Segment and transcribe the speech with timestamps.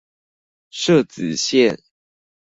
[0.71, 1.77] 社子線